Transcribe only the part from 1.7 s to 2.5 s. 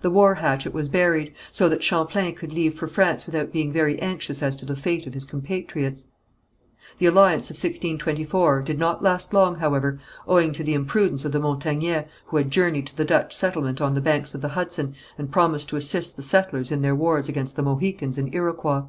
Champlain